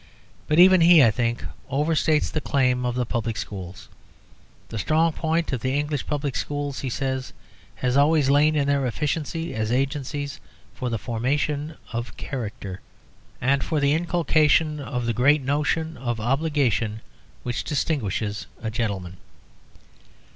But 0.47 0.57
even 0.57 0.81
he, 0.81 1.03
I 1.03 1.11
think, 1.11 1.45
overstates 1.69 2.31
the 2.31 2.41
claim 2.41 2.87
of 2.87 2.95
the 2.95 3.05
public 3.05 3.37
schools. 3.37 3.87
"The 4.69 4.79
strong 4.79 5.13
point 5.13 5.53
of 5.53 5.61
the 5.61 5.77
English 5.77 6.07
public 6.07 6.35
schools," 6.35 6.79
he 6.79 6.89
says, 6.89 7.33
"has 7.75 7.95
always 7.95 8.27
lain 8.27 8.55
in 8.55 8.65
their 8.67 8.87
efficiency 8.87 9.53
as 9.53 9.71
agencies 9.71 10.39
for 10.73 10.89
the 10.89 10.97
formation 10.97 11.77
of 11.93 12.17
character 12.17 12.81
and 13.39 13.63
for 13.63 13.79
the 13.79 13.93
inculcation 13.93 14.79
of 14.79 15.05
the 15.05 15.13
great 15.13 15.43
notion 15.43 15.97
of 15.97 16.19
obligation 16.19 17.01
which 17.43 17.63
distinguishes 17.63 18.47
a 18.59 18.71
gentleman. 18.71 19.17